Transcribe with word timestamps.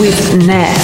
with 0.00 0.46
Ness. 0.46 0.75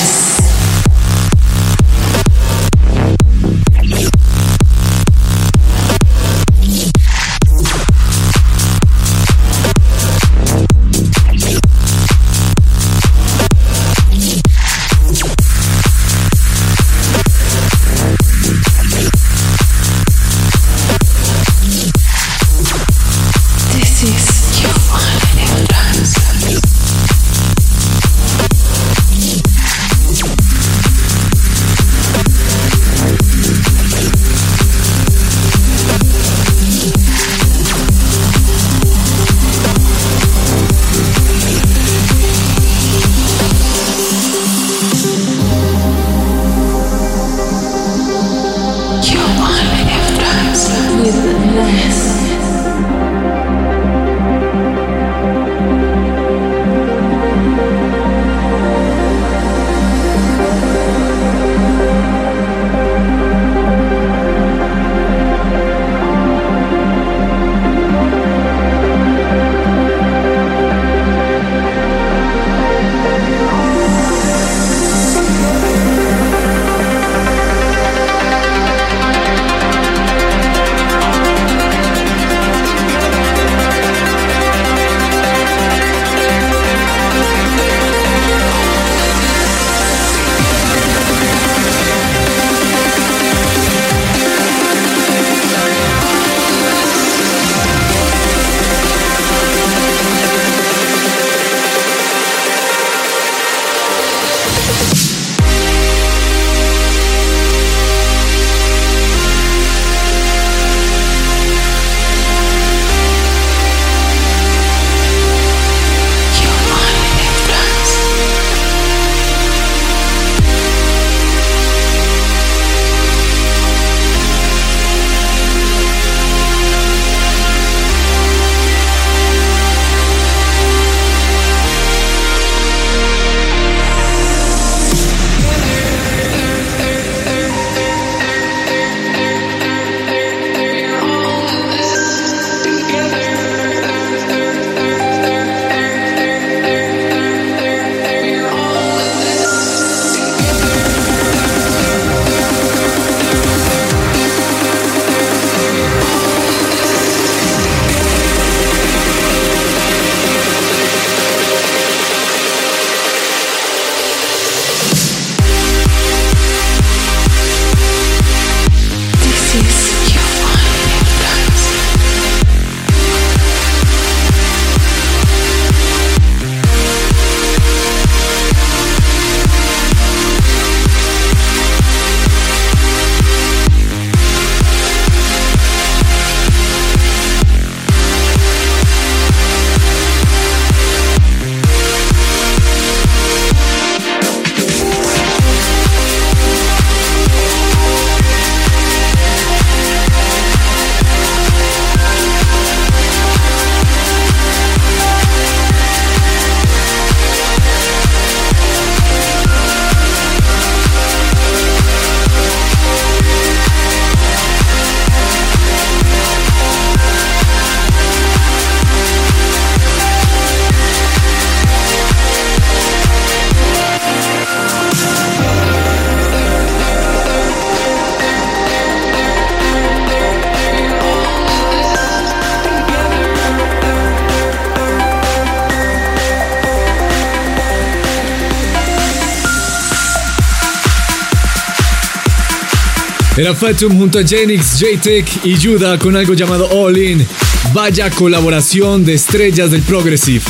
Era 243.36 243.54
Fatum 243.54 243.96
junto 243.98 244.18
a 244.18 244.24
Genix, 244.26 244.78
J-Tech 244.78 245.26
y 245.44 245.56
Yuda 245.56 245.98
con 245.98 246.14
algo 246.16 246.34
llamado 246.34 246.68
All 246.70 246.98
In. 246.98 247.26
Vaya 247.72 248.10
colaboración 248.10 249.06
de 249.06 249.14
estrellas 249.14 249.70
del 249.70 249.80
Progressive. 249.82 250.44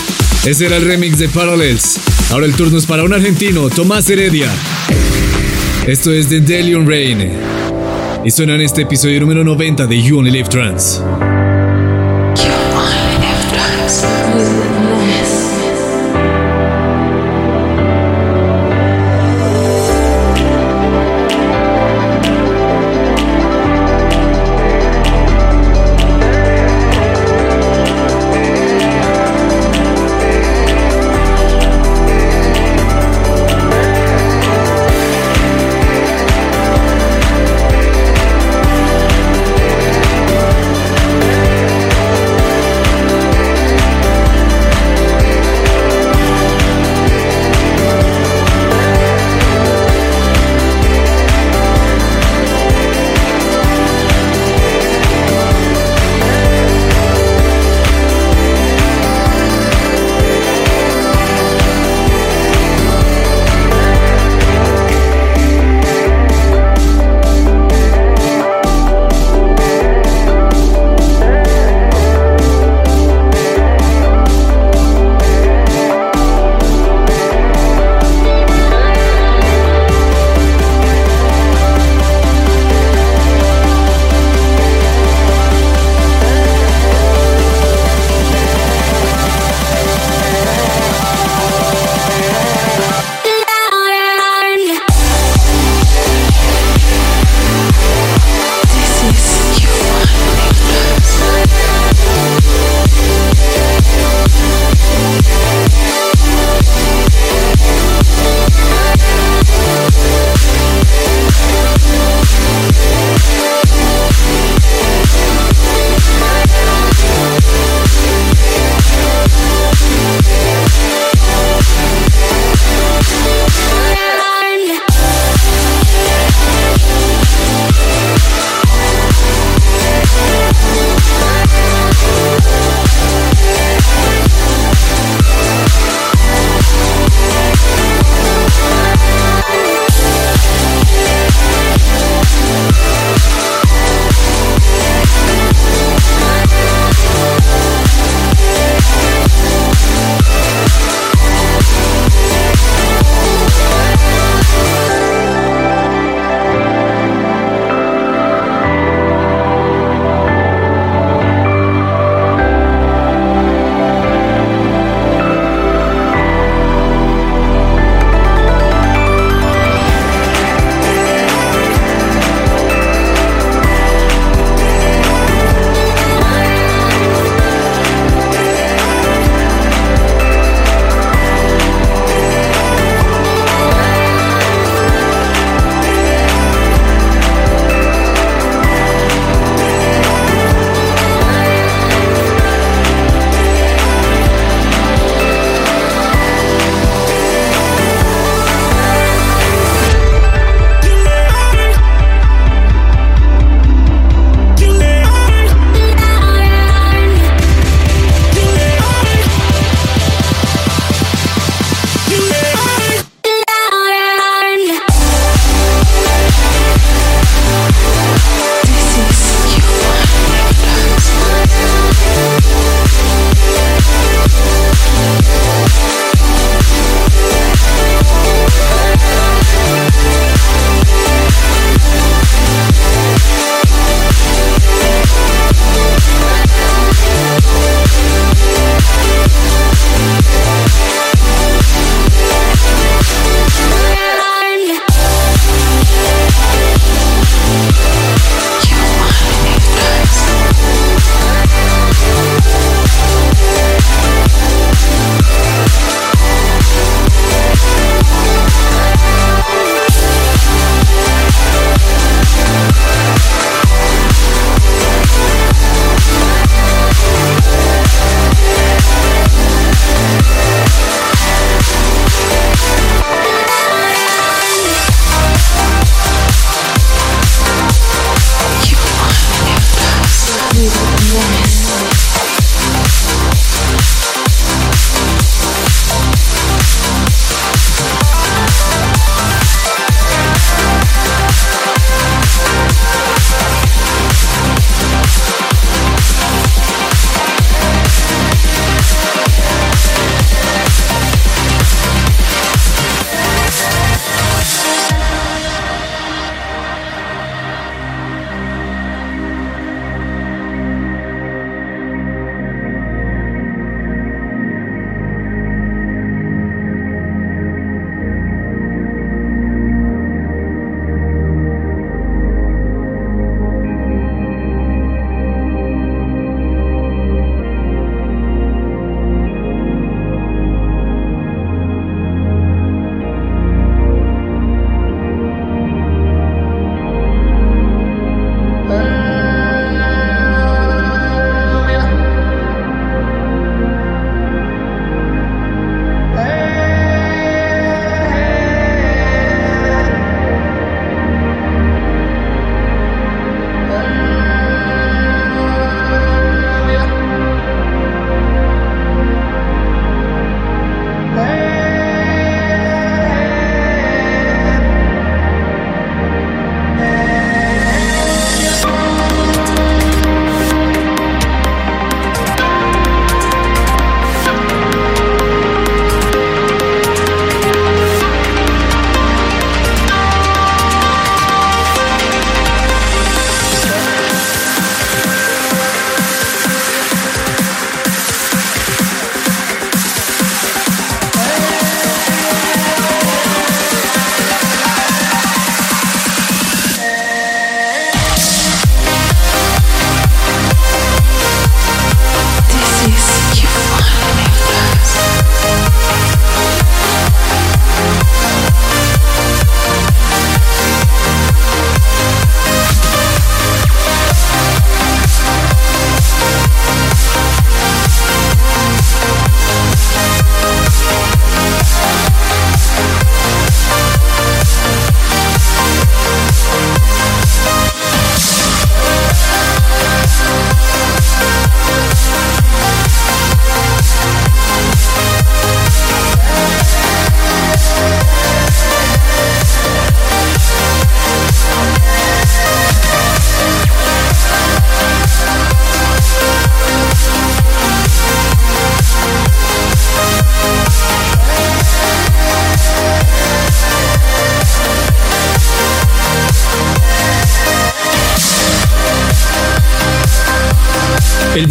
Ese 0.45 0.67
era 0.67 0.77
el 0.79 0.85
remix 0.85 1.19
de 1.19 1.29
Parallels. 1.29 2.01
Ahora 2.33 2.47
el 2.47 2.55
turno 2.55 2.79
es 2.79 2.87
para 2.87 3.05
un 3.05 3.13
argentino, 3.13 3.71
Tomás 3.71 4.11
Heredia. 4.11 4.51
Esto 5.87 6.13
es 6.13 6.29
de 6.29 6.41
Delion 6.41 6.89
Rain. 6.89 7.31
Y 8.25 8.31
suena 8.33 8.57
en 8.57 8.63
este 8.63 8.83
episodio 8.83 9.21
número 9.21 9.45
90 9.45 9.87
de 9.87 10.03
You 10.03 10.19
Only 10.19 10.33
Live 10.33 10.49
Trans. 10.49 11.01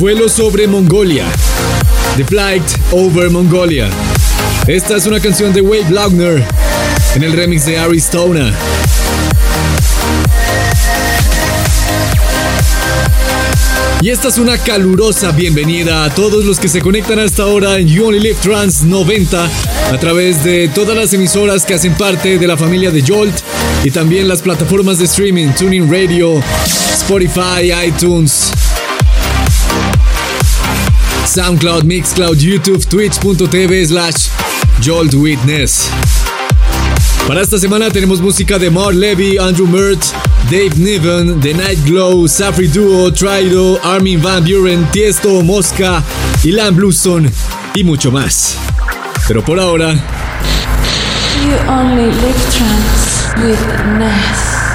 Vuelo 0.02 0.28
sobre 0.28 0.68
Mongolia. 0.68 1.28
The 2.18 2.26
Flight 2.26 2.64
Over 2.90 3.30
Mongolia. 3.30 3.88
Esta 4.66 4.96
es 4.96 5.06
una 5.06 5.20
canción 5.20 5.54
de 5.54 5.62
Wade 5.62 5.92
Laugner 5.92 6.44
en 7.14 7.22
el 7.22 7.34
remix 7.34 7.68
de 7.68 7.78
Arizona. 7.78 8.52
Y 14.02 14.10
esta 14.10 14.30
es 14.30 14.40
una 14.40 14.58
calurosa 14.58 15.32
bienvenida 15.34 16.06
a 16.06 16.10
todos 16.10 16.46
los 16.46 16.60
que 16.60 16.68
se 16.68 16.82
conectan 16.82 17.20
hasta 17.20 17.44
ahora 17.44 17.78
en 17.78 17.88
You 17.88 18.08
Only 18.08 18.22
Live 18.22 18.40
Trans 18.42 18.82
90 18.82 19.50
a 19.92 19.98
través 20.00 20.44
de 20.44 20.68
todas 20.70 20.98
las 20.98 21.14
emisoras 21.14 21.64
que 21.64 21.76
hacen 21.76 21.94
parte 21.94 22.40
de 22.40 22.48
la 22.48 22.58
familia 22.58 22.90
de 22.90 23.04
Jolt 23.08 23.40
y 23.84 23.92
también 23.92 24.28
las 24.28 24.42
plataformas 24.42 24.98
de 24.98 25.06
streaming 25.06 25.50
Tuning 25.50 25.92
Radio, 25.92 26.42
Spotify, 26.94 27.72
iTunes, 27.86 28.41
SoundCloud, 31.32 31.86
Mixcloud, 31.86 32.42
YouTube, 32.42 32.86
Twitch.tv 32.90 33.86
slash 33.88 34.30
Jolt 34.82 35.14
Witness. 35.14 35.90
Para 37.26 37.42
esta 37.42 37.58
semana 37.58 37.90
tenemos 37.90 38.20
música 38.20 38.60
de 38.60 38.70
Mark 38.70 38.94
Levy, 38.94 39.38
Andrew 39.38 39.66
Mert, 39.66 40.04
Dave 40.50 40.72
Niven, 40.76 41.40
The 41.40 41.54
Night 41.54 41.86
Glow, 41.86 42.28
Safri 42.28 42.68
Duo, 42.68 43.14
Trido, 43.14 43.80
Armin 43.82 44.22
Van 44.22 44.44
Buren, 44.44 44.86
Tiesto, 44.92 45.42
Mosca, 45.42 46.04
Ilan 46.44 46.76
Bluestone 46.76 47.32
y 47.76 47.86
mucho 47.86 48.12
más. 48.12 48.58
Pero 49.26 49.42
por 49.42 49.58
ahora. 49.58 49.94
You 49.94 51.56
only 51.70 52.08
live 52.08 52.36
with. 53.42 54.71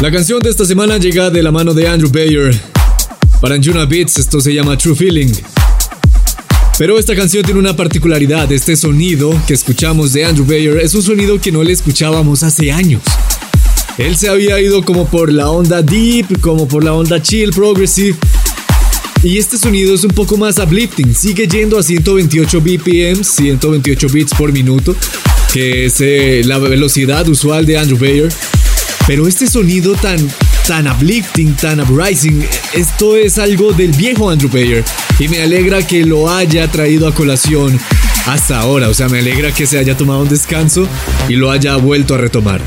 La 0.00 0.10
canción 0.10 0.40
de 0.40 0.48
esta 0.48 0.64
semana 0.64 0.96
llega 0.96 1.28
de 1.28 1.42
la 1.42 1.52
mano 1.52 1.74
de 1.74 1.86
Andrew 1.86 2.10
Bayer. 2.10 2.58
Para 3.42 3.56
Anjuna 3.56 3.84
Beats 3.84 4.16
esto 4.16 4.40
se 4.40 4.54
llama 4.54 4.78
True 4.78 4.96
Feeling. 4.96 5.30
Pero 6.78 6.98
esta 6.98 7.14
canción 7.14 7.44
tiene 7.44 7.60
una 7.60 7.76
particularidad, 7.76 8.50
este 8.50 8.76
sonido 8.76 9.30
que 9.46 9.52
escuchamos 9.52 10.14
de 10.14 10.24
Andrew 10.24 10.46
Bayer 10.46 10.78
es 10.78 10.94
un 10.94 11.02
sonido 11.02 11.38
que 11.38 11.52
no 11.52 11.62
le 11.62 11.72
escuchábamos 11.72 12.42
hace 12.42 12.72
años. 12.72 13.02
Él 13.98 14.16
se 14.16 14.30
había 14.30 14.58
ido 14.58 14.82
como 14.82 15.06
por 15.06 15.30
la 15.30 15.50
onda 15.50 15.82
deep, 15.82 16.40
como 16.40 16.66
por 16.66 16.82
la 16.82 16.94
onda 16.94 17.20
chill, 17.20 17.50
progressive. 17.50 18.16
Y 19.22 19.36
este 19.36 19.58
sonido 19.58 19.94
es 19.94 20.02
un 20.02 20.12
poco 20.12 20.38
más 20.38 20.56
uplifting, 20.56 21.14
sigue 21.14 21.46
yendo 21.46 21.78
a 21.78 21.82
128 21.82 22.58
BPM, 22.62 23.22
128 23.22 24.08
beats 24.10 24.32
por 24.32 24.50
minuto, 24.50 24.96
que 25.52 25.84
es 25.84 26.00
eh, 26.00 26.40
la 26.46 26.56
velocidad 26.56 27.28
usual 27.28 27.66
de 27.66 27.76
Andrew 27.76 27.98
Bayer. 27.98 28.32
Pero 29.10 29.26
este 29.26 29.48
sonido 29.48 29.96
tan, 29.96 30.18
tan 30.68 30.86
uplifting, 30.86 31.56
tan 31.56 31.80
uprising, 31.80 32.46
esto 32.72 33.16
es 33.16 33.38
algo 33.38 33.72
del 33.72 33.90
viejo 33.90 34.30
Andrew 34.30 34.48
Bayer. 34.48 34.84
Y 35.18 35.26
me 35.26 35.42
alegra 35.42 35.84
que 35.84 36.04
lo 36.04 36.30
haya 36.30 36.68
traído 36.70 37.08
a 37.08 37.12
colación 37.12 37.76
hasta 38.26 38.60
ahora. 38.60 38.88
O 38.88 38.94
sea, 38.94 39.08
me 39.08 39.18
alegra 39.18 39.50
que 39.50 39.66
se 39.66 39.80
haya 39.80 39.96
tomado 39.96 40.20
un 40.20 40.28
descanso 40.28 40.86
y 41.28 41.34
lo 41.34 41.50
haya 41.50 41.74
vuelto 41.74 42.14
a 42.14 42.18
retomar. 42.18 42.60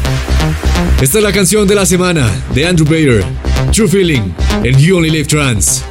Esta 1.02 1.20
es 1.20 1.24
la 1.24 1.32
canción 1.32 1.66
de 1.66 1.76
la 1.76 1.86
semana 1.86 2.30
de 2.54 2.68
Andrew 2.68 2.86
Bayer, 2.86 3.24
True 3.72 3.88
Feeling, 3.88 4.34
en 4.66 4.78
You 4.78 4.98
Only 4.98 5.12
Live 5.12 5.28
Trans. 5.28 5.86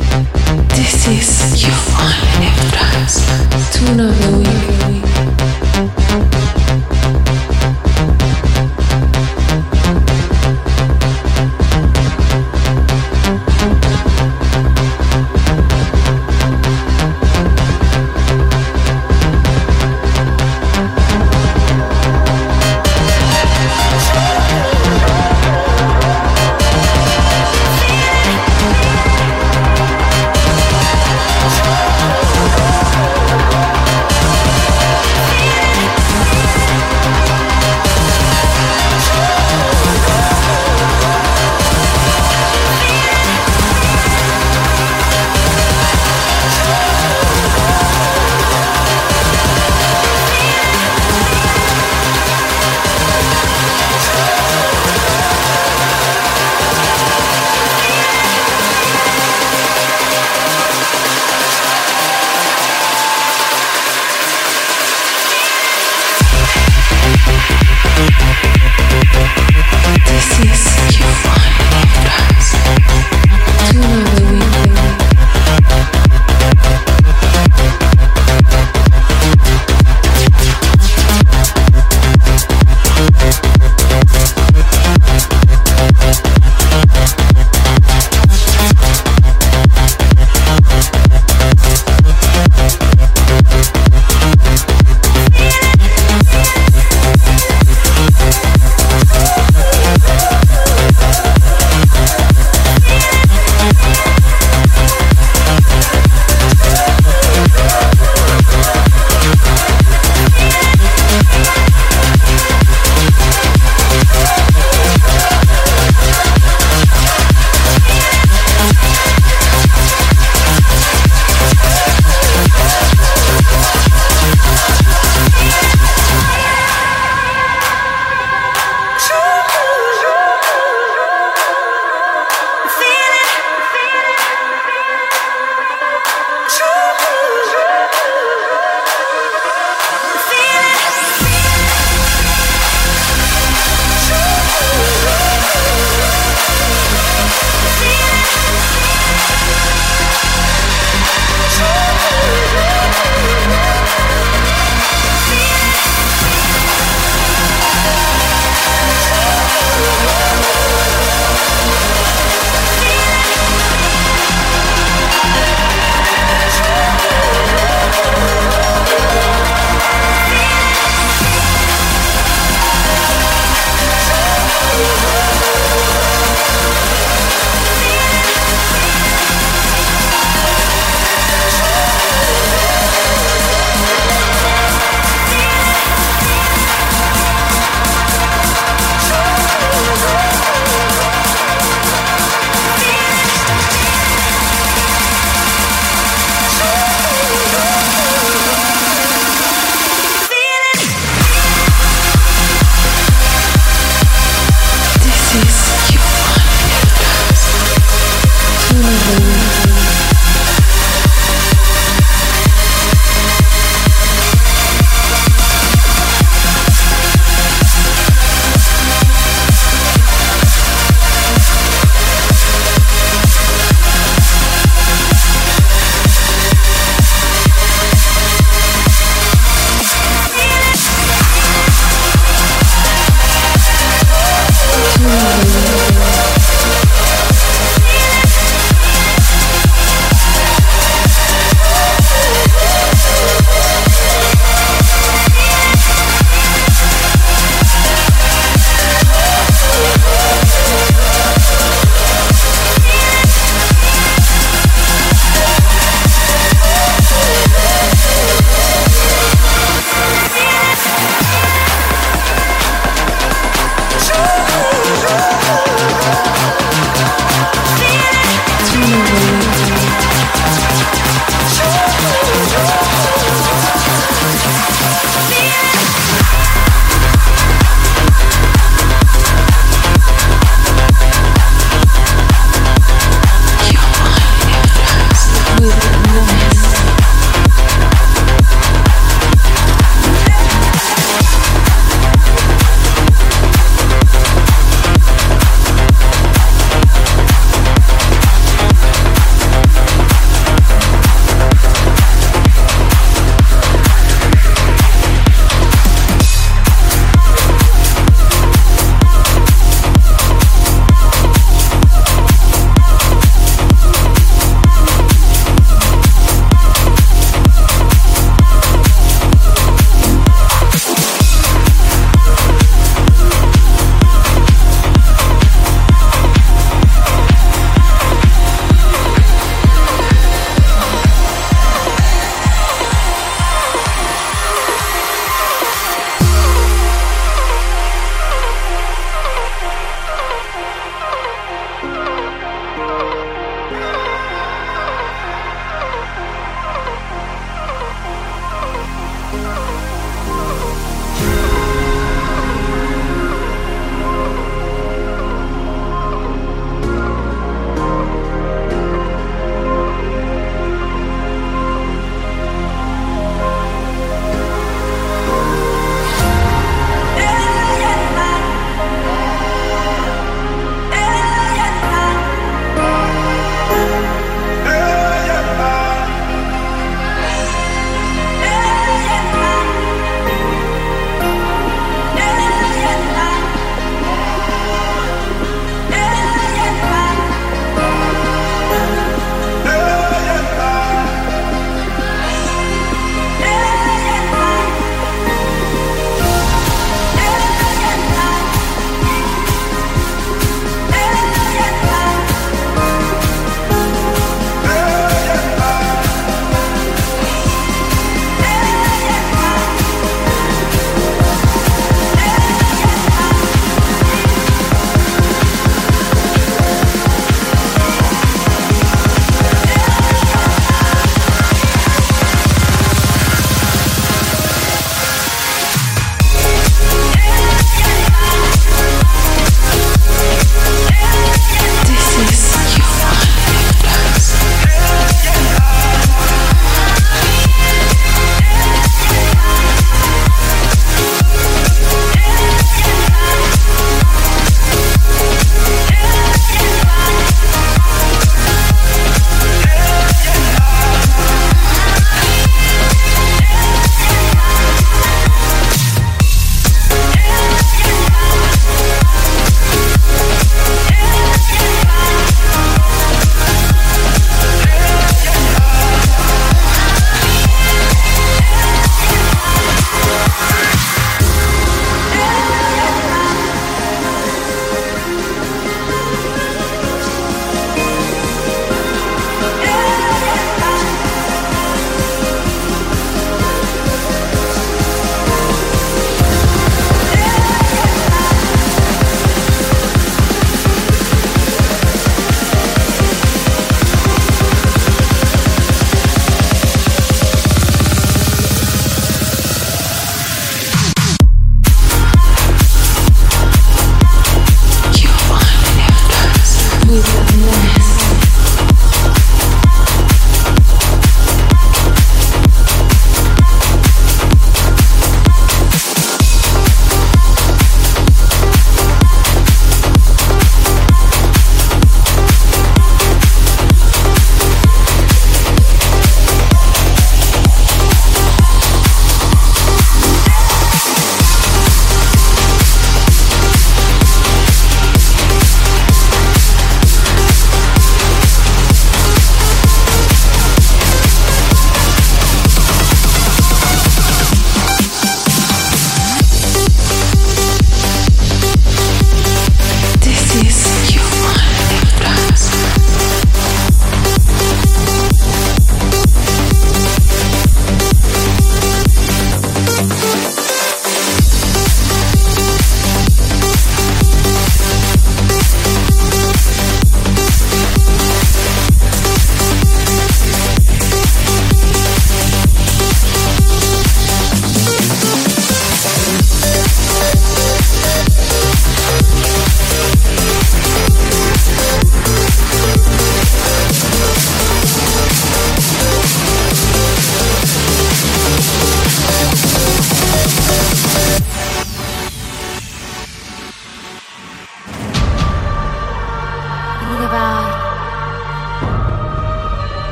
This 0.74 1.08
is 1.08 1.62
You 1.62 1.72
Only 1.98 2.50
Live. 2.72 3.22
Tune 3.72 4.02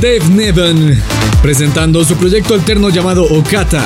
Dave 0.00 0.22
Neven 0.30 1.02
presentando 1.42 2.04
su 2.04 2.14
proyecto 2.16 2.54
alterno 2.54 2.88
llamado 2.88 3.24
Okata. 3.24 3.84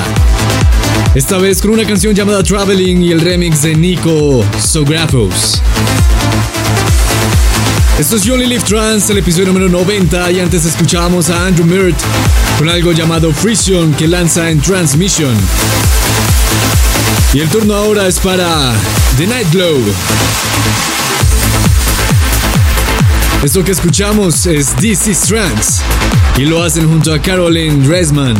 Esta 1.15 1.39
vez 1.39 1.59
con 1.59 1.71
una 1.71 1.85
canción 1.85 2.13
llamada 2.13 2.43
Traveling 2.43 3.01
y 3.01 3.11
el 3.11 3.19
remix 3.19 3.63
de 3.63 3.75
Nico 3.75 4.45
Sografos. 4.63 5.59
Esto 7.97 8.15
es 8.15 8.23
You 8.23 8.35
Only 8.35 8.45
Live 8.45 8.63
Trans, 8.63 9.09
el 9.09 9.17
episodio 9.17 9.47
número 9.47 9.69
90 9.69 10.31
y 10.31 10.39
antes 10.39 10.65
escuchábamos 10.65 11.31
a 11.31 11.47
Andrew 11.47 11.65
Myrt 11.65 11.97
con 12.59 12.69
algo 12.69 12.91
llamado 12.91 13.31
Frisian 13.31 13.93
que 13.93 14.07
lanza 14.07 14.51
en 14.51 14.61
Transmission. 14.61 15.35
Y 17.33 17.39
el 17.39 17.49
turno 17.49 17.73
ahora 17.73 18.07
es 18.07 18.19
para 18.19 18.73
The 19.17 19.25
Night 19.25 19.51
Glow. 19.51 19.81
Esto 23.43 23.61
que 23.61 23.73
escuchamos 23.73 24.45
es 24.45 24.73
DC 24.77 25.11
Strands 25.11 25.81
y 26.37 26.45
lo 26.45 26.63
hacen 26.63 26.87
junto 26.87 27.13
a 27.13 27.19
Caroline 27.19 27.85
Resman. 27.85 28.37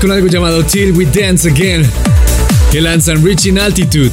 Con 0.00 0.12
algo 0.12 0.28
llamado 0.28 0.64
Till 0.64 0.92
We 0.92 1.06
Dance 1.06 1.50
Again, 1.50 1.84
que 2.70 2.80
lanzan 2.80 3.24
Reaching 3.24 3.58
Altitude. 3.58 4.12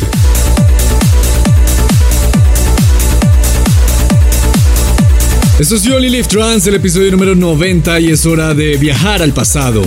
Esto 5.59 5.75
es 5.75 5.83
You 5.83 5.95
Only 5.95 6.23
Trans, 6.23 6.65
el 6.65 6.75
episodio 6.75 7.11
número 7.11 7.35
90 7.35 7.99
y 7.99 8.09
es 8.09 8.25
hora 8.25 8.55
de 8.55 8.77
viajar 8.77 9.21
al 9.21 9.31
pasado. 9.31 9.83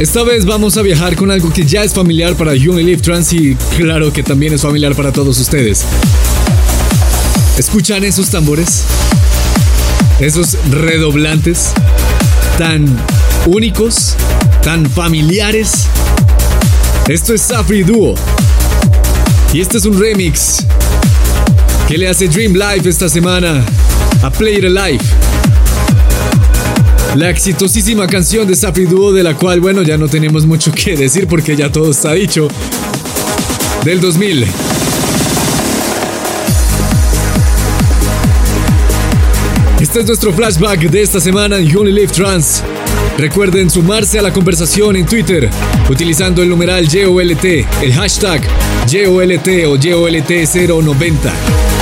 Esta 0.00 0.24
vez 0.24 0.44
vamos 0.44 0.76
a 0.76 0.82
viajar 0.82 1.14
con 1.14 1.30
algo 1.30 1.52
que 1.52 1.64
ya 1.64 1.84
es 1.84 1.94
familiar 1.94 2.34
para 2.34 2.56
You 2.56 2.72
Only 2.72 2.96
Trans 2.96 3.32
y 3.32 3.54
claro 3.76 4.12
que 4.12 4.24
también 4.24 4.52
es 4.52 4.62
familiar 4.62 4.96
para 4.96 5.12
todos 5.12 5.38
ustedes. 5.38 5.84
¿Escuchan 7.56 8.02
esos 8.02 8.28
tambores? 8.28 8.82
Esos 10.18 10.56
redoblantes 10.68 11.68
tan 12.58 12.86
únicos, 13.46 14.14
tan 14.62 14.88
familiares. 14.88 15.86
Esto 17.08 17.34
es 17.34 17.40
Safri 17.42 17.82
Duo. 17.82 18.14
Y 19.52 19.60
este 19.60 19.78
es 19.78 19.84
un 19.84 19.98
remix 19.98 20.64
que 21.88 21.98
le 21.98 22.08
hace 22.08 22.28
Dream 22.28 22.54
Life 22.54 22.88
esta 22.88 23.08
semana 23.08 23.64
a 24.22 24.30
Play 24.30 24.58
It 24.58 24.64
Alive. 24.64 25.04
La 27.16 27.30
exitosísima 27.30 28.06
canción 28.06 28.46
de 28.46 28.54
Safri 28.54 28.84
Duo, 28.84 29.12
de 29.12 29.24
la 29.24 29.34
cual, 29.34 29.60
bueno, 29.60 29.82
ya 29.82 29.96
no 29.96 30.08
tenemos 30.08 30.46
mucho 30.46 30.70
que 30.74 30.96
decir 30.96 31.26
porque 31.26 31.56
ya 31.56 31.70
todo 31.72 31.90
está 31.90 32.12
dicho. 32.12 32.48
Del 33.84 34.00
2000. 34.00 34.46
Este 39.80 40.00
es 40.00 40.06
nuestro 40.06 40.32
flashback 40.32 40.90
de 40.90 41.02
esta 41.02 41.20
semana 41.20 41.56
en 41.56 41.76
Only 41.76 41.92
Live 41.92 42.12
Trans. 42.12 42.62
Recuerden 43.20 43.68
sumarse 43.68 44.18
a 44.18 44.22
la 44.22 44.32
conversación 44.32 44.96
en 44.96 45.04
Twitter 45.04 45.50
utilizando 45.90 46.42
el 46.42 46.48
numeral 46.48 46.88
YOLT, 46.88 47.44
el 47.82 47.92
hashtag 47.92 48.40
YOLT 48.88 49.46
o 49.66 49.76
YOLT090. 49.76 51.79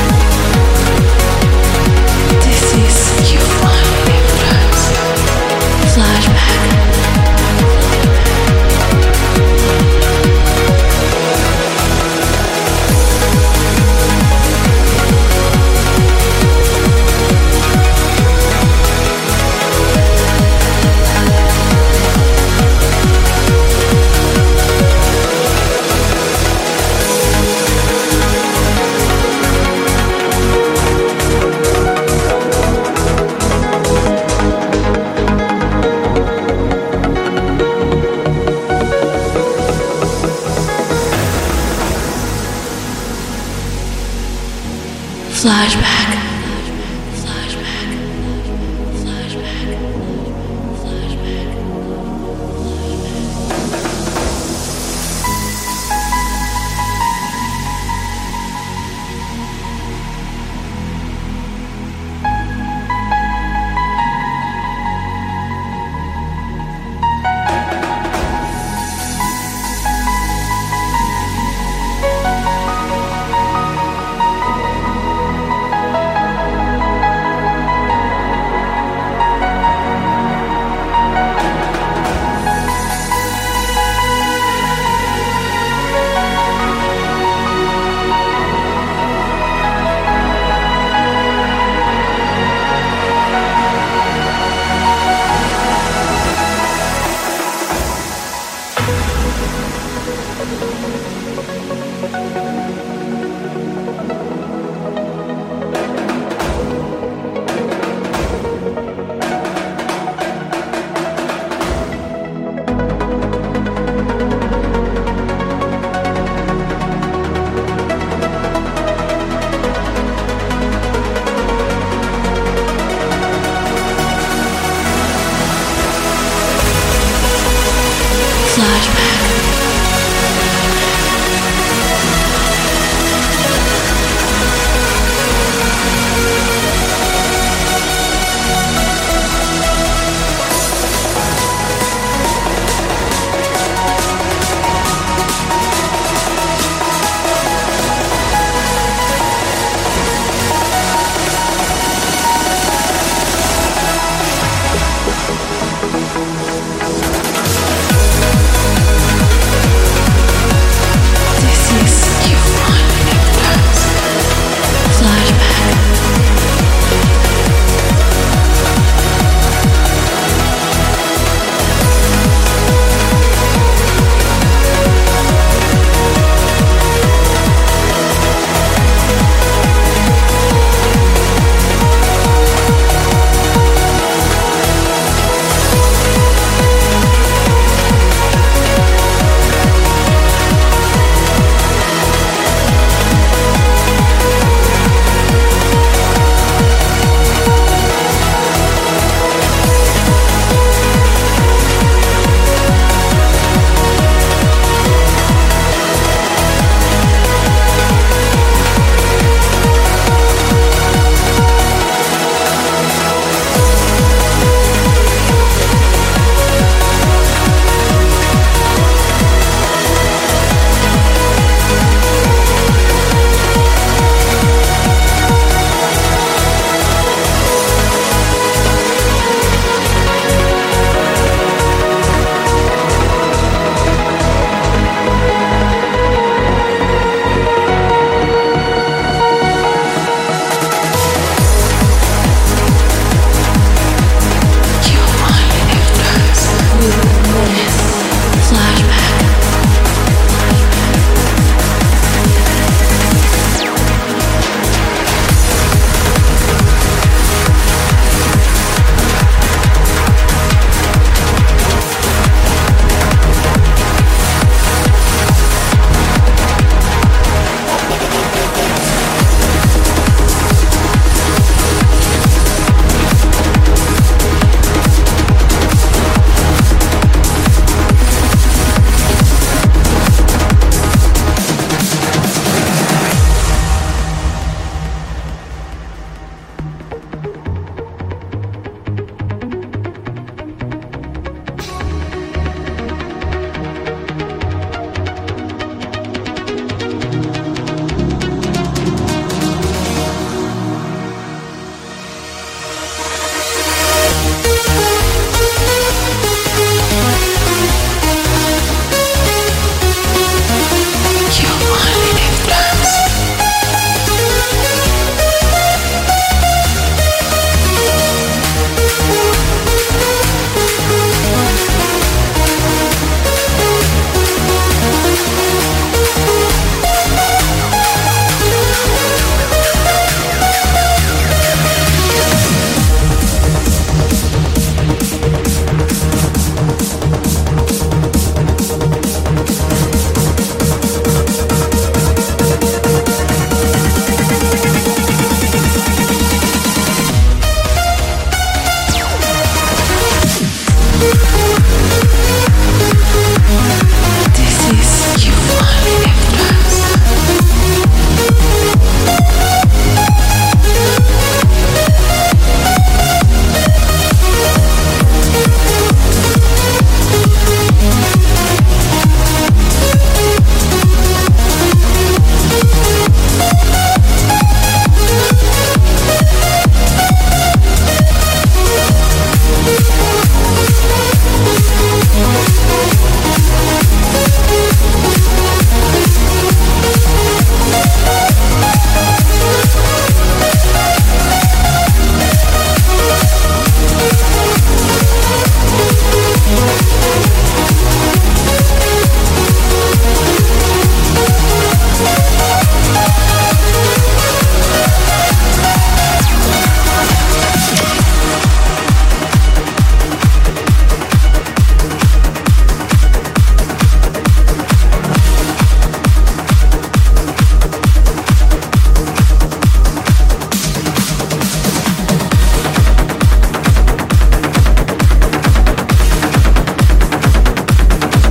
Flashback. 45.39 45.97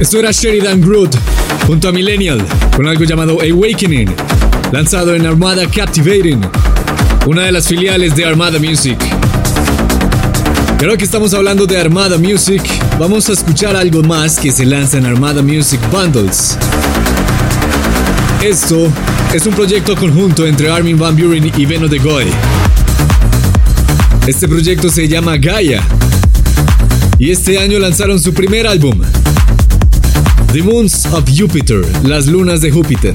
Esto 0.07 0.19
era 0.19 0.31
Sheridan 0.31 0.79
Groot 0.79 1.13
junto 1.67 1.89
a 1.89 1.91
Millennial 1.91 2.41
con 2.73 2.87
algo 2.87 3.03
llamado 3.03 3.39
Awakening, 3.41 4.09
lanzado 4.71 5.13
en 5.13 5.25
Armada 5.25 5.69
Captivating, 5.69 6.39
una 7.25 7.41
de 7.41 7.51
las 7.51 7.67
filiales 7.67 8.15
de 8.15 8.23
Armada 8.23 8.57
Music. 8.57 8.97
Y 10.79 10.83
ahora 10.85 10.95
que 10.95 11.03
estamos 11.03 11.33
hablando 11.33 11.65
de 11.65 11.77
Armada 11.77 12.17
Music, 12.17 12.63
vamos 12.97 13.27
a 13.27 13.33
escuchar 13.33 13.75
algo 13.75 14.01
más 14.01 14.39
que 14.39 14.49
se 14.49 14.65
lanza 14.65 14.97
en 14.97 15.07
Armada 15.07 15.41
Music 15.41 15.81
Bundles. 15.91 16.57
Esto 18.41 18.89
es 19.33 19.45
un 19.45 19.55
proyecto 19.55 19.93
conjunto 19.97 20.47
entre 20.47 20.71
Armin 20.71 20.97
Van 20.97 21.17
Buren 21.17 21.51
y 21.53 21.65
Beno 21.65 21.89
de 21.89 21.99
Goy. 21.99 22.27
Este 24.25 24.47
proyecto 24.47 24.87
se 24.87 25.05
llama 25.05 25.35
Gaia 25.35 25.83
y 27.19 27.31
este 27.31 27.59
año 27.59 27.77
lanzaron 27.79 28.21
su 28.21 28.33
primer 28.33 28.67
álbum, 28.67 29.01
The 30.53 30.63
Moons 30.63 31.05
of 31.07 31.25
Jupiter, 31.29 31.85
las 32.03 32.27
lunas 32.27 32.61
de 32.61 32.71
Júpiter. 32.71 33.13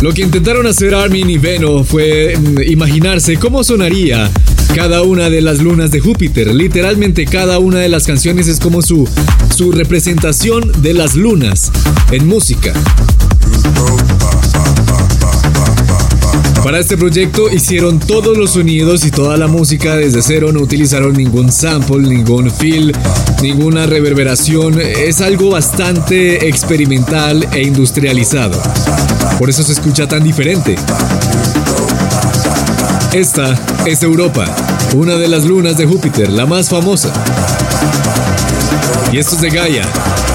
Lo 0.00 0.12
que 0.12 0.22
intentaron 0.22 0.66
hacer 0.66 0.94
Armin 0.94 1.28
y 1.28 1.38
Beno 1.38 1.84
fue 1.84 2.36
mm, 2.36 2.62
imaginarse 2.70 3.36
cómo 3.36 3.64
sonaría 3.64 4.30
cada 4.74 5.02
una 5.02 5.28
de 5.28 5.40
las 5.40 5.58
lunas 5.58 5.90
de 5.90 6.00
Júpiter. 6.00 6.54
Literalmente 6.54 7.26
cada 7.26 7.58
una 7.58 7.78
de 7.80 7.88
las 7.88 8.06
canciones 8.06 8.48
es 8.48 8.60
como 8.60 8.80
su, 8.80 9.08
su 9.54 9.72
representación 9.72 10.72
de 10.82 10.94
las 10.94 11.16
lunas 11.16 11.70
en 12.10 12.26
música. 12.26 12.72
Para 16.68 16.80
este 16.80 16.98
proyecto 16.98 17.50
hicieron 17.50 17.98
todos 17.98 18.36
los 18.36 18.50
sonidos 18.50 19.06
y 19.06 19.10
toda 19.10 19.38
la 19.38 19.46
música 19.46 19.96
desde 19.96 20.20
cero, 20.20 20.52
no 20.52 20.60
utilizaron 20.60 21.14
ningún 21.14 21.50
sample, 21.50 22.00
ningún 22.00 22.50
fill, 22.50 22.94
ninguna 23.40 23.86
reverberación, 23.86 24.78
es 24.78 25.22
algo 25.22 25.48
bastante 25.48 26.46
experimental 26.46 27.48
e 27.54 27.62
industrializado. 27.62 28.60
Por 29.38 29.48
eso 29.48 29.62
se 29.62 29.72
escucha 29.72 30.06
tan 30.06 30.22
diferente. 30.22 30.76
Esta 33.14 33.58
es 33.86 34.02
Europa, 34.02 34.44
una 34.94 35.14
de 35.14 35.28
las 35.28 35.46
lunas 35.46 35.78
de 35.78 35.86
Júpiter, 35.86 36.28
la 36.28 36.44
más 36.44 36.68
famosa. 36.68 37.10
Y 39.10 39.16
esto 39.16 39.36
es 39.36 39.40
de 39.40 39.48
Gaia, 39.48 39.88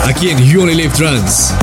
aquí 0.08 0.32
en 0.32 0.58
Unilive 0.58 0.94
Trans. 0.96 1.54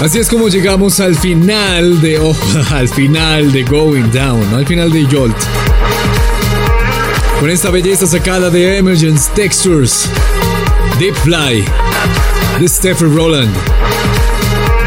Así 0.00 0.18
es 0.18 0.30
como 0.30 0.48
llegamos 0.48 0.98
al 0.98 1.14
final 1.14 2.00
de. 2.00 2.18
Oh, 2.18 2.34
al 2.70 2.88
final 2.88 3.52
de 3.52 3.64
Going 3.64 4.10
Down, 4.10 4.54
al 4.54 4.66
final 4.66 4.90
de 4.90 5.04
Jolt. 5.04 5.36
Con 7.38 7.50
esta 7.50 7.70
belleza 7.70 8.06
sacada 8.06 8.48
de 8.48 8.78
Emergence 8.78 9.30
Textures, 9.34 10.08
Deep 10.98 11.14
Fly, 11.16 11.64
de 12.58 12.68
Stephen 12.68 13.14
Roland. 13.14 13.54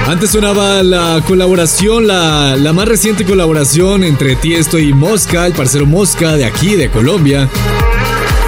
Antes 0.08 0.32
sonaba 0.32 0.82
la 0.82 1.22
colaboración, 1.28 2.08
la, 2.08 2.56
la 2.58 2.74
más 2.74 2.88
reciente 2.88 3.24
colaboración 3.24 4.04
entre 4.04 4.36
Tiesto 4.36 4.80
y 4.80 4.94
Mosca, 4.94 5.46
el 5.46 5.54
parcero 5.54 5.86
Mosca 5.86 6.36
de 6.36 6.46
aquí, 6.46 6.76
de 6.76 6.90
Colombia, 6.90 7.48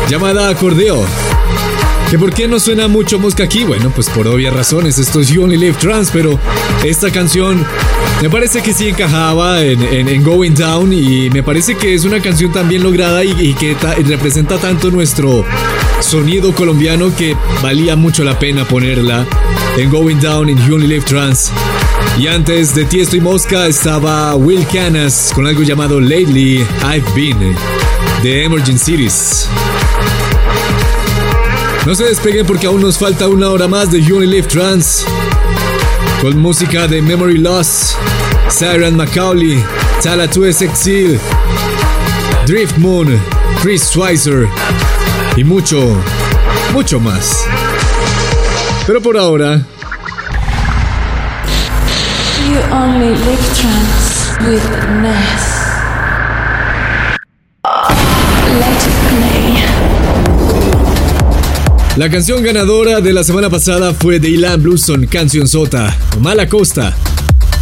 llamada 0.10 0.50
Acordeo. 0.50 1.06
¿Que 2.10 2.20
por 2.20 2.32
qué 2.34 2.48
no 2.48 2.60
suena 2.60 2.88
mucho 2.88 3.18
Mosca 3.20 3.44
aquí? 3.44 3.64
Bueno, 3.64 3.92
pues 3.94 4.10
por 4.10 4.28
obvias 4.28 4.54
razones, 4.54 5.00
esto 5.00 5.20
es 5.20 5.30
You 5.30 5.44
Only 5.44 5.58
Live 5.58 5.78
Trans, 5.80 6.12
pero 6.14 6.40
esta 6.84 7.12
canción 7.12 7.66
me 8.22 8.30
parece 8.30 8.62
que 8.62 8.74
sí 8.74 8.88
encajaba 8.88 9.62
en, 9.64 9.82
en- 9.82 10.08
en 10.08 10.24
Going 10.24 10.54
Down 10.54 10.94
y 10.94 11.30
me 11.32 11.42
parece 11.44 11.76
que 11.76 11.94
es 11.96 12.06
una 12.06 12.22
canción 12.22 12.52
tan 12.52 12.70
bien 12.70 12.84
lograda 12.84 13.24
y, 13.26 13.32
y 13.40 13.54
que 13.56 13.74
ta- 13.76 13.96
representa 13.96 14.58
tanto 14.58 14.92
nuestro 14.92 15.44
sonido 16.00 16.54
colombiano 16.54 17.14
que 17.16 17.36
valía 17.64 17.96
mucho 17.96 18.24
la 18.24 18.38
pena 18.38 18.66
ponerla 18.66 19.26
en 19.76 19.90
Going 19.90 20.20
Down 20.22 20.50
en 20.50 20.58
You 20.68 20.76
Only 20.76 20.88
Live 20.88 21.06
Trans. 21.06 21.52
Y 22.20 22.28
antes 22.28 22.76
de 22.76 22.86
Tiesto 22.86 23.18
y 23.18 23.22
Mosca 23.22 23.68
estaba 23.68 24.36
Will 24.36 24.66
Canas 24.72 25.32
con 25.34 25.48
algo 25.48 25.64
llamado 25.64 26.00
Lately 26.00 26.64
I've 26.84 27.04
Been 27.16 27.56
de 28.24 28.44
Emergent 28.46 28.80
Cities. 28.80 29.48
No 31.86 31.94
se 31.94 32.06
despeguen 32.06 32.48
porque 32.48 32.66
aún 32.66 32.82
nos 32.82 32.98
falta 32.98 33.28
una 33.28 33.50
hora 33.50 33.68
más 33.68 33.92
de 33.92 34.02
You 34.02 34.16
Only 34.16 34.28
Live 34.28 34.48
Trans. 34.48 35.06
Con 36.20 36.40
música 36.40 36.88
de 36.88 37.00
Memory 37.00 37.38
Loss, 37.38 37.96
Siren 38.50 38.98
Macaulay, 38.98 39.64
Tala 40.02 40.26
2 40.26 40.64
Exil, 40.64 41.20
Drift 42.48 42.78
Moon, 42.80 43.22
Chris 43.62 43.84
Schweizer 43.84 44.48
y 45.38 45.44
mucho, 45.44 45.96
mucho 46.74 47.00
más. 47.00 47.46
Pero 48.88 49.00
por 49.00 49.16
ahora, 49.16 49.62
You 52.48 52.62
only 52.72 53.10
live 53.10 53.54
trance 53.54 54.38
with. 54.48 55.55
La 61.98 62.10
canción 62.10 62.44
ganadora 62.44 63.00
de 63.00 63.14
la 63.14 63.24
semana 63.24 63.50
pasada 63.50 63.94
fue 63.94 64.20
de 64.20 64.30
Ilan 64.30 64.62
Blueson, 64.62 65.06
Canción 65.08 65.48
Sota, 65.48 65.98
Mala 66.20 66.50
Costa. 66.50 66.96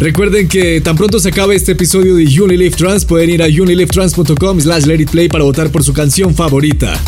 Recuerden 0.00 0.48
que 0.48 0.80
tan 0.80 0.96
pronto 0.96 1.20
se 1.20 1.28
acabe 1.28 1.54
este 1.54 1.72
episodio 1.72 2.16
de 2.16 2.24
Unilive 2.40 2.74
Trans, 2.74 3.04
pueden 3.04 3.30
ir 3.30 3.42
a 3.42 3.46
unilivetrans.com 3.46 4.60
slash 4.60 4.84
play 5.10 5.28
para 5.28 5.44
votar 5.44 5.70
por 5.70 5.84
su 5.84 5.92
canción 5.92 6.34
favorita. 6.34 7.00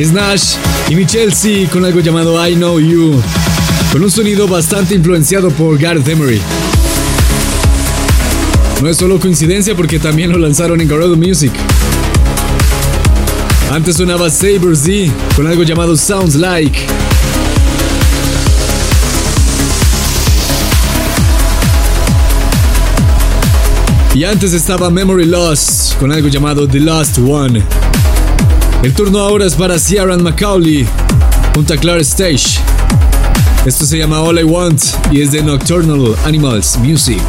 Es 0.00 0.12
Nash 0.12 0.54
y 0.88 0.94
mi 0.94 1.04
Chelsea 1.04 1.68
con 1.68 1.84
algo 1.84 2.00
llamado 2.00 2.48
I 2.48 2.54
Know 2.54 2.80
You, 2.80 3.20
con 3.92 4.02
un 4.02 4.10
sonido 4.10 4.48
bastante 4.48 4.94
influenciado 4.94 5.50
por 5.50 5.76
Gareth 5.76 6.08
Emery. 6.08 6.40
No 8.80 8.88
es 8.88 8.96
solo 8.96 9.20
coincidencia 9.20 9.74
porque 9.74 9.98
también 9.98 10.32
lo 10.32 10.38
lanzaron 10.38 10.80
en 10.80 10.88
Garoto 10.88 11.18
Music. 11.18 11.52
Antes 13.70 13.96
sonaba 13.96 14.30
Saber 14.30 14.74
Z 14.74 15.12
con 15.36 15.46
algo 15.46 15.64
llamado 15.64 15.94
Sounds 15.94 16.34
Like. 16.34 16.80
Y 24.14 24.24
antes 24.24 24.54
estaba 24.54 24.88
Memory 24.88 25.26
Lost 25.26 25.98
con 25.98 26.10
algo 26.10 26.28
llamado 26.28 26.66
The 26.66 26.80
Last 26.80 27.18
One. 27.18 27.62
El 28.82 28.94
turno 28.94 29.18
ahora 29.18 29.44
es 29.44 29.54
para 29.54 29.78
Ciaran 29.78 30.22
McCauley 30.22 30.86
junto 31.54 31.74
a 31.74 31.76
Claire 31.76 32.00
Stage. 32.00 32.60
Esto 33.66 33.84
se 33.84 33.98
llama 33.98 34.22
All 34.22 34.38
I 34.38 34.44
Want 34.44 34.82
y 35.12 35.20
es 35.20 35.32
de 35.32 35.42
Nocturnal 35.42 36.16
Animals 36.24 36.78
Music. 36.78 37.20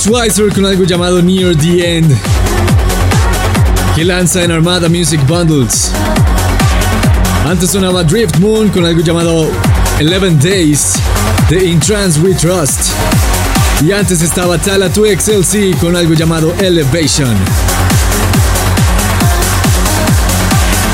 Schweizer 0.00 0.50
con 0.54 0.64
algo 0.64 0.84
llamado 0.84 1.20
Near 1.20 1.54
the 1.54 1.98
End, 1.98 2.16
que 3.94 4.02
lanza 4.02 4.42
en 4.42 4.50
Armada 4.50 4.88
Music 4.88 5.20
Bundles. 5.26 5.90
Antes 7.46 7.70
sonaba 7.70 8.02
Drift 8.02 8.38
Moon 8.38 8.70
con 8.70 8.86
algo 8.86 9.02
llamado 9.02 9.50
11 9.98 10.30
Days 10.36 10.94
de 11.50 11.66
In 11.66 11.78
Trance 11.80 12.18
We 12.20 12.34
Trust. 12.34 12.80
Y 13.82 13.92
antes 13.92 14.22
estaba 14.22 14.56
Tala 14.56 14.88
2XLC 14.88 15.76
con 15.76 15.94
algo 15.94 16.14
llamado 16.14 16.54
Elevation. 16.60 17.36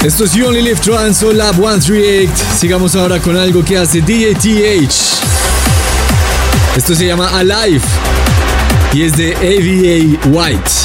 Esto 0.03 0.25
es 0.25 0.33
You 0.33 0.49
Only 0.49 0.63
Live 0.63 0.81
Trance 0.81 1.25
o 1.25 1.33
Lab 1.33 1.55
138. 1.55 2.33
Sigamos 2.59 2.97
ahora 2.97 3.21
con 3.21 3.37
algo 3.37 3.65
que 3.65 3.79
hace 3.79 4.01
DATH. 4.01 4.95
Esto 6.77 6.95
se 6.97 7.07
llama 7.07 7.29
Alive 7.39 8.06
y 8.97 9.03
es 9.03 9.15
de 9.15 9.35
AVA 9.35 10.31
White. 10.31 10.76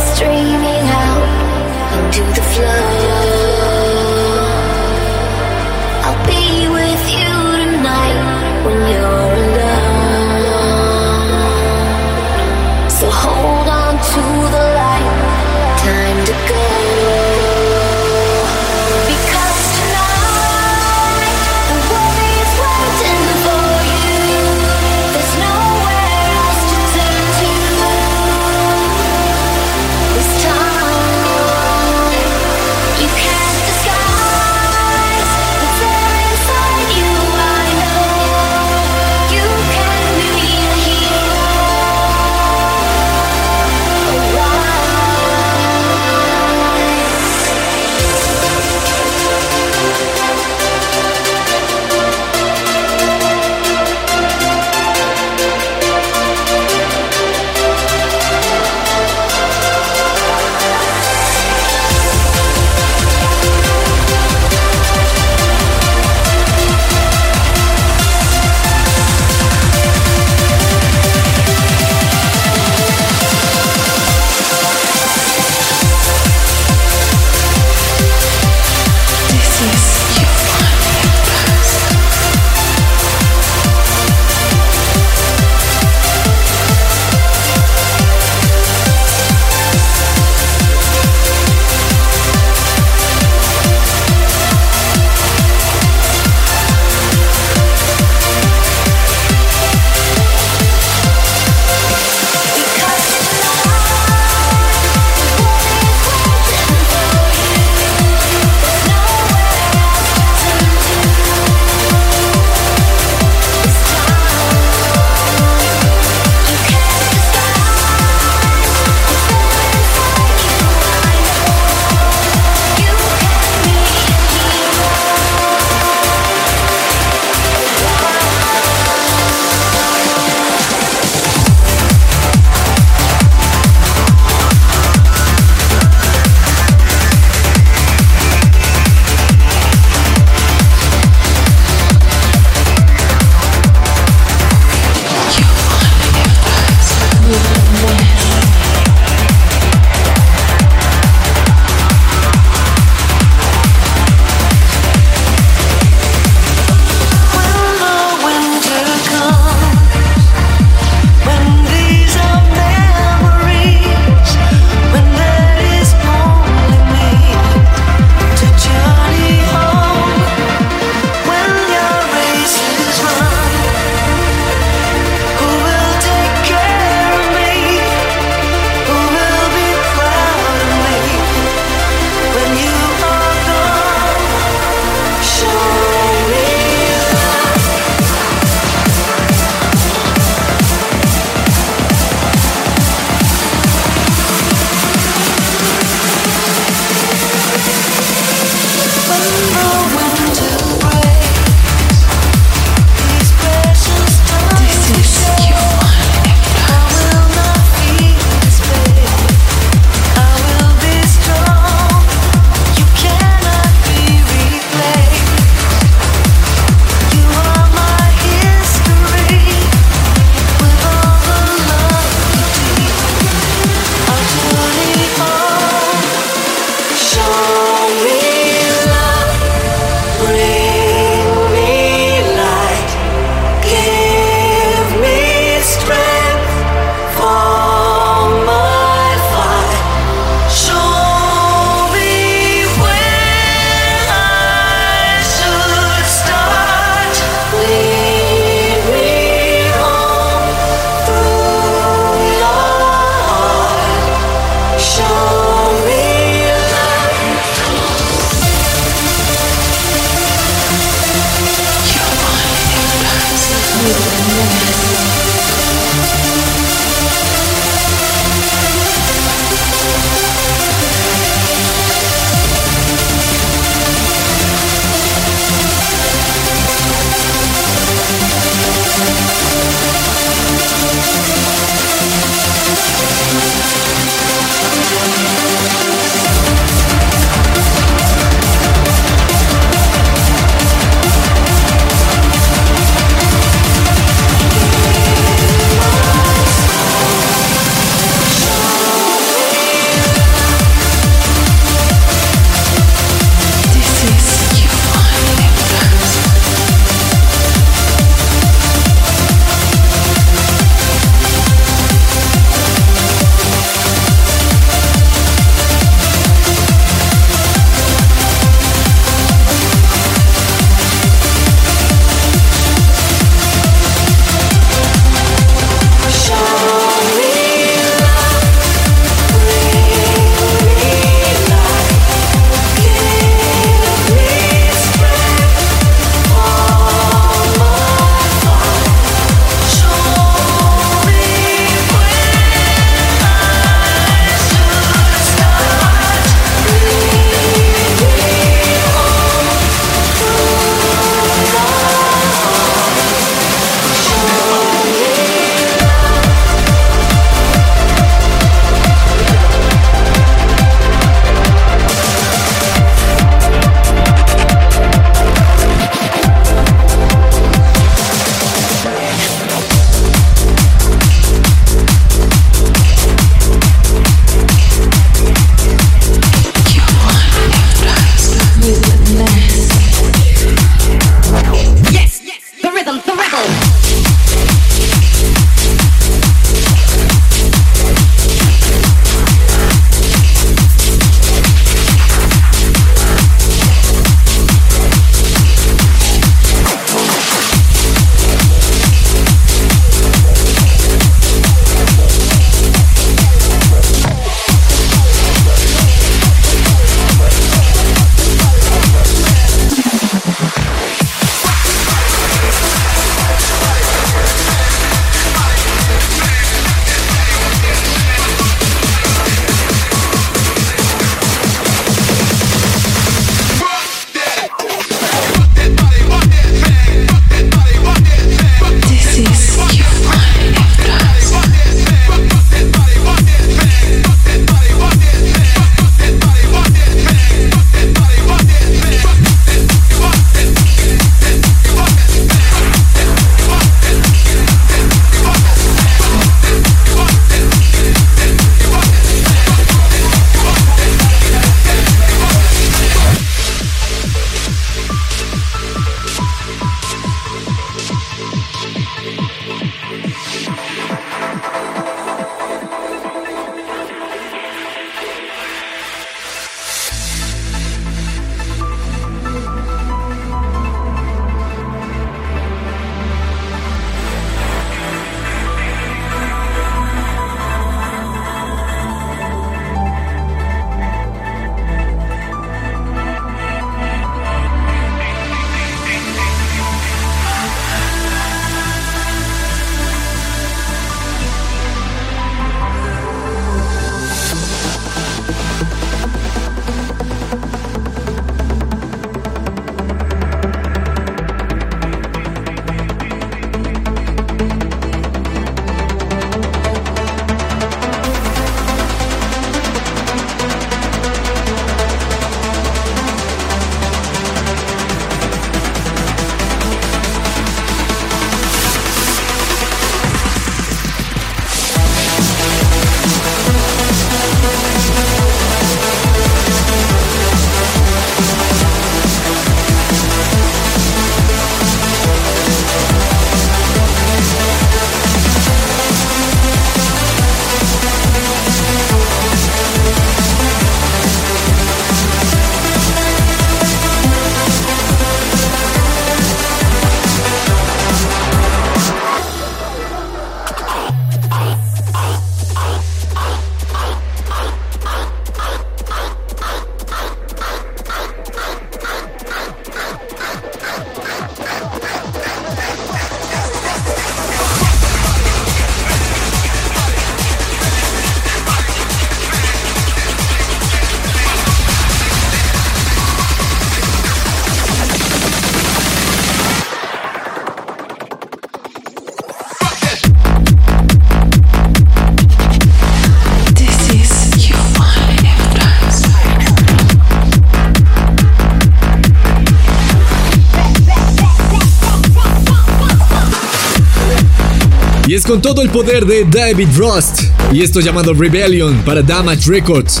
Con 595.26 595.42
todo 595.42 595.60
el 595.60 595.70
poder 595.70 596.06
de 596.06 596.24
David 596.24 596.68
Rust 596.76 597.24
y 597.52 597.62
esto 597.62 597.80
llamado 597.80 598.14
Rebellion 598.14 598.82
para 598.84 599.02
Damage 599.02 599.50
Records. 599.50 600.00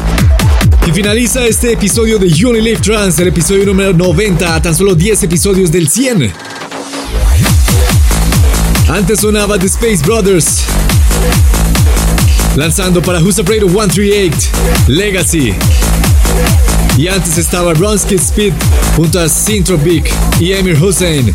Y 0.86 0.92
finaliza 0.92 1.44
este 1.44 1.72
episodio 1.72 2.18
de 2.18 2.28
You 2.28 2.52
Live 2.52 2.80
Trans, 2.80 3.18
el 3.18 3.28
episodio 3.28 3.66
número 3.66 3.92
90, 3.92 4.54
a 4.54 4.62
tan 4.62 4.74
solo 4.74 4.94
10 4.94 5.24
episodios 5.24 5.72
del 5.72 5.88
100. 5.88 6.32
Antes 8.88 9.20
sonaba 9.20 9.58
The 9.58 9.66
Space 9.66 10.04
Brothers, 10.04 10.60
lanzando 12.54 13.02
para 13.02 13.20
Who's 13.20 13.38
Afraid 13.40 13.64
of 13.64 13.72
138, 13.72 14.36
Legacy. 14.86 15.54
Y 16.98 17.08
antes 17.08 17.36
estaba 17.36 17.74
Bronski 17.74 18.14
Speed 18.14 18.52
junto 18.96 19.18
a 19.18 19.28
Syntropic 19.28 20.08
y 20.40 20.52
Emir 20.52 20.80
Hussein 20.80 21.34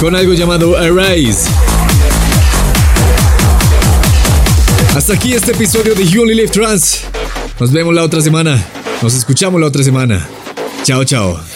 con 0.00 0.14
algo 0.14 0.34
llamado 0.34 0.76
Arise. 0.76 1.48
Hasta 4.94 5.14
aquí 5.14 5.32
este 5.34 5.52
episodio 5.52 5.94
de 5.94 6.04
You 6.04 6.22
Only 6.22 6.34
Live 6.34 6.48
Trans. 6.48 7.02
Nos 7.60 7.70
vemos 7.70 7.94
la 7.94 8.02
otra 8.02 8.20
semana. 8.20 8.62
Nos 9.00 9.14
escuchamos 9.14 9.60
la 9.60 9.68
otra 9.68 9.84
semana. 9.84 10.26
Chao, 10.82 11.04
chao. 11.04 11.49